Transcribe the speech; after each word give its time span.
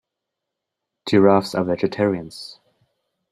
Giraffes 1.07 1.53
are 1.53 1.63
vegetarians. 1.63 2.59